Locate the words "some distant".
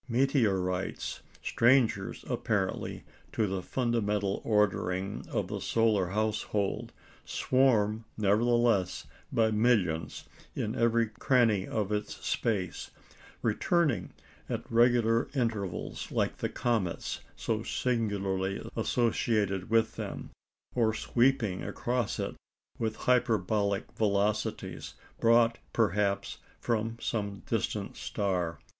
26.99-27.95